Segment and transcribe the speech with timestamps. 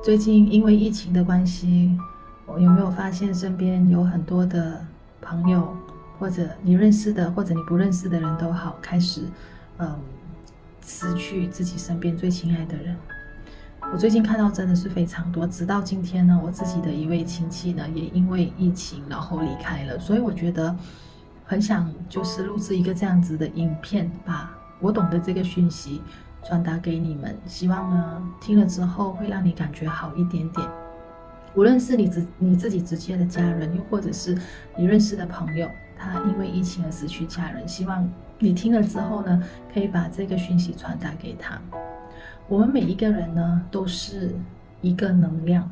[0.00, 1.96] 最近因为疫情的关系，
[2.46, 4.84] 我有没有发现身边有很多的
[5.20, 5.76] 朋友，
[6.18, 9.22] 或者你认识的，或者你不认识的人都好，开始
[9.78, 9.96] 嗯
[10.84, 12.96] 失去自己身边最亲爱的人。
[13.92, 20.74] 我最近看到真的是非常多，直到今天呢，我自己的一位亲戚呢，也因为疫情然后离开了，所以我觉得
[21.44, 24.50] 很想就是录制一个这样子的影片，把
[24.80, 26.02] 我懂得这个讯息。
[26.44, 30.68] 传达给你们，希望呢听了之后会让你感觉好一点点。
[31.54, 34.36] 无论是你自你自己直接的家人，又或者是
[34.76, 39.42] 你认识的朋友，他因为疫情而失去家人，希望你听了之后呢，
[39.72, 41.60] 可以把这个讯息传达给他。
[42.48, 44.34] 我们每一个人呢都是
[44.80, 45.70] 一个能量，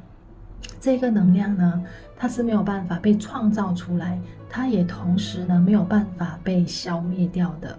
[0.78, 1.82] 这个能量呢
[2.16, 7.76] 它是没有办法被创造出来，它也同时呢没有办法被消灭掉的。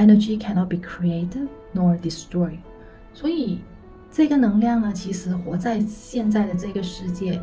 [0.00, 2.56] Energy cannot be created nor destroyed，
[3.12, 3.60] 所以
[4.10, 7.38] 这个能量呢，其实活在现在的这个世界，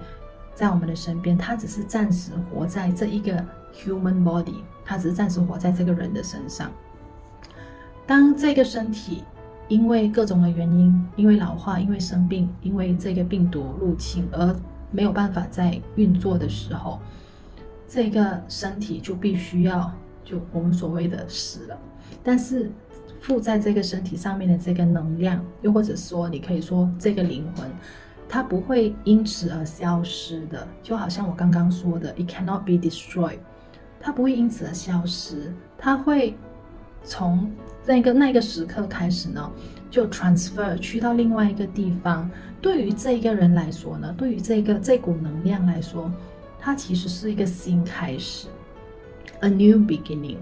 [0.56, 6.72] 在我们的身边，它只是暂时活在这一个 human body，它只是暂时活在这个人的身上。
[8.08, 9.24] 当这个身体
[9.68, 14.56] 因为各种的原因，因为老化，因为生病，因为这个病毒入侵而
[14.90, 17.00] 没有办法再运作的时候，
[17.88, 19.94] 这个身体就必须要
[20.28, 21.78] 就我们所谓的死了。
[22.22, 22.70] 但是
[23.22, 27.66] 附在这个身体上面的这个能量，又或者说你可以说这个灵魂，
[28.28, 30.68] 它不会因此而消失的。
[30.84, 33.40] 就好像我刚刚说的，it cannot be destroyed，
[34.02, 36.36] 它不会因此而消失，它会
[37.04, 37.50] 从
[37.86, 39.50] 那个那个时刻开始呢，
[39.90, 42.30] 就 transfer 去到另外一个地方。
[42.60, 46.12] 对于这一个人来说呢，对于这个这股能量来说，
[46.60, 48.48] 它其实是一个新开始
[49.42, 50.38] ，a new beginning。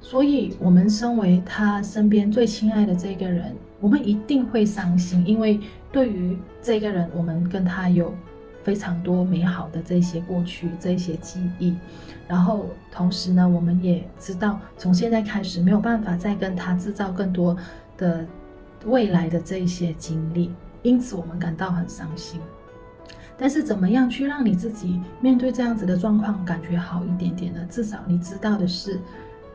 [0.00, 5.60] 所以，我们身为他身边最亲爱的这个人，我们一定会伤心，因为
[5.92, 8.14] 对于这个人，我们跟他有
[8.62, 11.74] 非常多美好的这些过去、这些记忆。
[12.26, 17.56] 然后，同时呢，我们也知道，从现在开始没有办法再跟他制造更多
[17.96, 18.24] 的
[18.86, 20.52] 未来的这些经历，
[20.82, 22.40] 因此我们感到很伤心。
[23.38, 27.64] 但是，怎么样去让你自己面对这样子的状况感觉好一点点呢？
[27.70, 29.00] 至少你知道的是。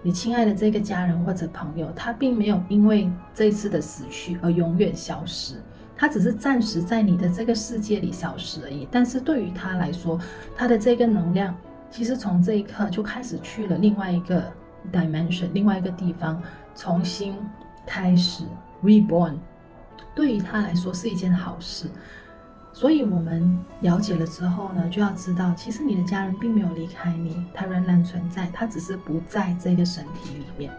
[0.06, 5.56] 你亲爱的这个家人或者朋友，他并没有因为这一次的死去而永远消失，
[5.96, 8.86] 他只是暂时在你的这个世界里消失而已。
[8.92, 10.20] 但是对于他来说，
[10.58, 11.56] 他的这个能量
[11.90, 14.52] 其实从这一刻就开始去了另外一个
[14.92, 16.44] dimension，另外一个地方，
[16.76, 17.38] 重新
[17.86, 18.44] 开始
[18.84, 19.36] reborn。
[20.14, 21.88] 对于他来说是一件好事。
[22.76, 30.72] 所以，我们了解了之后呢，就要知道，其实你的家人并没有离开你，他仍然存在，他只是不在这个身体里面。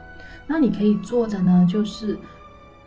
[0.44, 2.18] 那你可以做的呢，就是，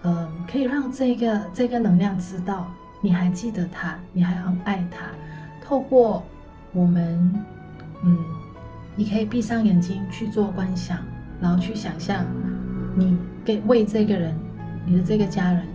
[0.04, 2.70] 嗯、可以让这个这个能量知道
[3.00, 5.06] 你还记得他，你还很爱他。
[5.66, 6.22] 透过
[6.74, 7.34] 我们，
[8.04, 8.18] 嗯，
[8.94, 10.98] 你可以闭上眼睛去做观想，
[11.40, 12.26] 然后去想象
[12.94, 14.38] 你给为这个人，
[14.86, 15.66] 你的这个家人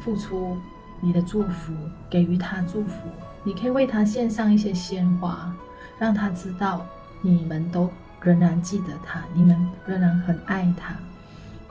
[0.00, 0.56] 付出。
[1.00, 1.72] 你的祝福，
[2.08, 3.08] 给予他祝福，
[3.42, 5.52] 你可以为他献上一些鲜花，
[5.98, 6.84] 让他知道
[7.22, 7.90] 你们都
[8.20, 9.56] 仍然记得他，你们
[9.86, 10.94] 仍然很爱他。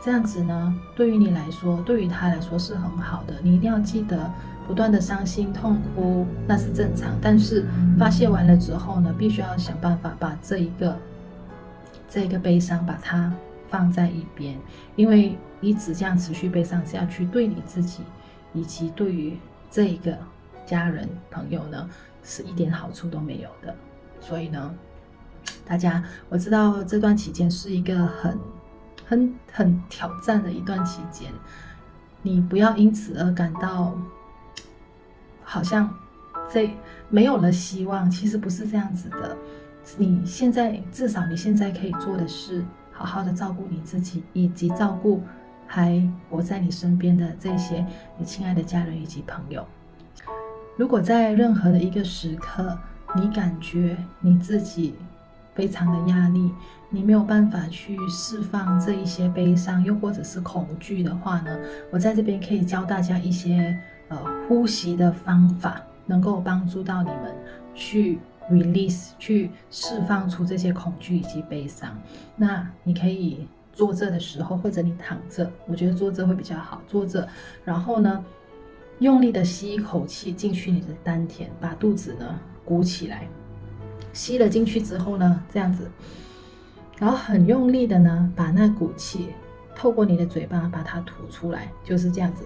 [0.02, 3.36] 这样子呢，对于你来说，对于他来说是很好的。
[3.44, 4.32] 你一定要记得，
[4.66, 10.98] 不断的伤心痛哭那是正常，但是发泄完了之后呢，必须要想办法把这一个
[12.10, 13.32] 这个悲伤把它
[13.70, 14.58] 放在一边，
[14.96, 18.02] 因为你只这样持续悲伤下去，对你自己。
[18.54, 19.38] 以及对于
[19.70, 20.18] 这一个
[20.66, 21.90] 家人朋友呢，
[22.24, 23.76] 是一点好处都没有的。
[24.20, 24.74] 所以呢，
[25.66, 28.38] 大家我知道这段期间是一个很、
[29.06, 31.32] 很、很挑战的一段期间，
[32.22, 33.98] 你不要因此而感到
[35.44, 35.94] 好像
[36.52, 36.70] 这
[37.10, 38.10] 没有了希望。
[38.10, 39.38] 其实不是这样子的。
[39.98, 45.24] 你现在至少你现在可以做的是，好好的照顾你自己，以及照顾。
[45.72, 47.86] 还活在你身边的这些
[48.18, 49.64] 你亲爱的家人以及朋友，
[50.76, 52.76] 如果在任何的一个时刻，
[53.16, 54.96] 你感觉你自己
[55.54, 56.52] 非常的压力，
[56.90, 61.56] 你没有办法去释放这一些悲伤，又或者是恐惧的话呢，
[61.92, 63.78] 我在这边可以教大家一些
[64.08, 64.18] 呃
[64.48, 67.36] 呼吸的方法，能够帮助到你们
[67.76, 68.18] 去
[68.50, 71.96] release，去释放出这些恐惧以及悲伤。
[72.36, 73.48] 那你可以。
[73.80, 77.26] 坐着的时候或者你躺着我觉得坐着会比较好坐着
[77.64, 78.26] 然后呢
[79.00, 83.26] 用力的吸一口气进去你的丹田把肚子呢鼓起来
[84.12, 85.90] 吸了进去之后呢这样子
[86.98, 89.30] 然后很用力的呢把那股气
[89.74, 92.44] 透过你的嘴巴把它吐出来就是这样子。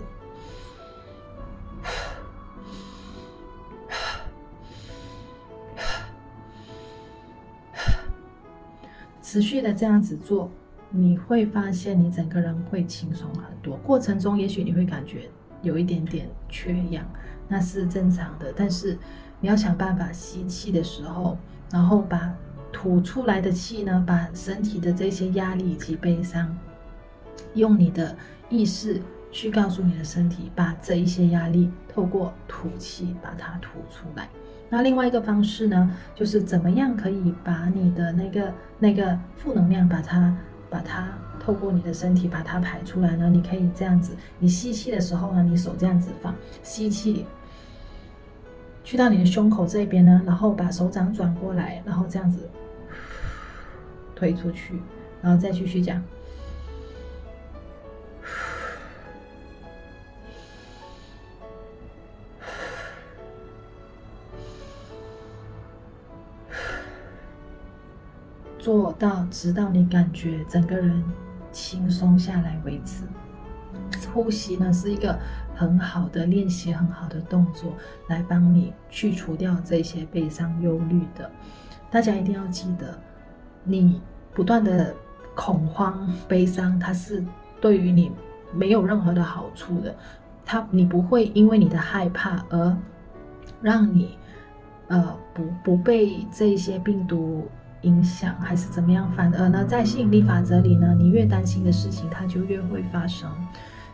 [9.24, 10.51] 持续的这样子做
[10.95, 13.75] 你会发现你整个人会轻松很多。
[13.78, 15.28] 过程中也许你会感觉
[15.63, 17.04] 有一点点缺氧，
[17.48, 18.54] 那是正常的。
[18.56, 18.95] 但是
[19.40, 21.36] 你要想办法吸气的时候，
[21.72, 22.31] 然后把
[22.72, 26.56] 吐出来的气呢，把身体的这些压力以及悲伤，
[27.56, 28.16] 用你的
[28.48, 29.01] 意识
[29.31, 34.30] 去告诉你的身体，把这一些压力透过吐气把它吐出来。
[34.69, 40.36] 那另外一个方式呢，就是怎么样可以把你的那个那个负能量，把它
[40.74, 41.08] 把它
[41.40, 43.30] 透过你的身体把它排出来呢？
[43.30, 46.34] 你可以这样子，你吸气的时候呢，你手这样子放，
[46.64, 47.28] 吸气，
[48.84, 52.50] 去到你的胸口这边呢，然后把手掌转过来，然后这样子
[54.16, 54.81] 推出去，
[55.22, 56.02] 然后再继续讲。
[68.63, 71.04] 做到直到你感觉整个人
[71.51, 73.04] 轻松下来为止。
[74.13, 75.19] 呼吸呢是一个
[75.54, 77.74] 很好的练习，很好的动作，
[78.07, 81.30] 来帮你去除掉这些悲伤、忧虑的。
[81.92, 82.98] 大家一定要记得，
[83.65, 84.01] 你
[84.33, 84.95] 不断的
[85.36, 87.21] 恐慌、悲伤，它是
[87.59, 88.13] 对于你
[88.54, 89.94] 没有任何的好处的。
[90.45, 92.77] 它你不会因为你的害怕而
[93.62, 94.18] 让你
[94.88, 97.45] 呃不不被这些病毒。
[97.83, 99.09] 影响还是怎么样？
[99.15, 103.30] 反而呢，在吸引力法则里呢，你越担心的事情，它就越会发生。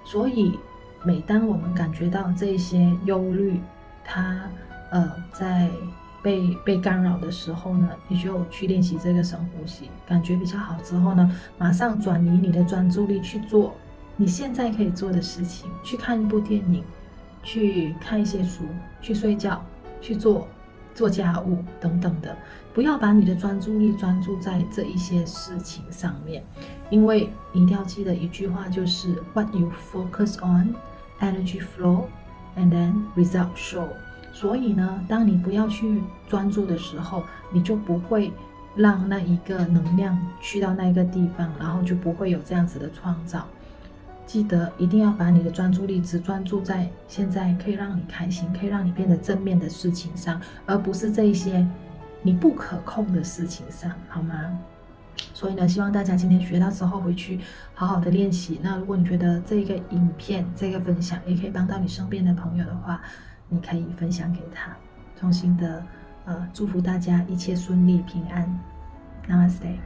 [0.04, 0.58] 所以，
[1.04, 3.60] 每当我们感觉到这些忧虑，
[4.04, 4.42] 它
[4.92, 5.70] 呃在
[6.22, 13.76] 被被干扰的时候呢，你就去练习这个深呼吸，感觉比较好之后呢，马上转移你的专注力去做
[14.18, 16.84] 你现在可以做的事情，去看一部电影，
[17.42, 18.66] 去看一些书，
[19.02, 19.64] 去睡觉，
[20.02, 20.48] 去做。
[21.00, 22.36] 做家务等等的，
[22.74, 26.44] 不要把你的专注力专注在这一些事情上面，
[26.90, 30.76] 因为你一定要记得一句话，就是 What you focus on,
[31.22, 32.08] energy flow,
[32.58, 33.88] and then result show。
[34.34, 38.34] 所以呢，当你不要去专注的时候，你就不会
[38.76, 43.48] 让那一个能量去到那一个地方，然后就不会有这样子的创造。
[44.30, 51.68] 记得一定要把你的专注力只专注在现在可以让你开心、可以让你变得正面的事情上，而不是这一些
[52.22, 54.56] 你不可控的事情上，好吗？
[55.34, 57.40] 所以呢，希望大家今天学到之后回去
[57.74, 58.60] 好好的练习。
[58.62, 63.02] 那如果你觉得这个影片、这个分享也可以帮到你身边的朋友的话，
[63.48, 64.78] 你可以分享给他。
[65.20, 65.84] 衷心的
[66.26, 68.48] 呃祝福大家一切顺利平安
[69.28, 69.80] ，Namaste。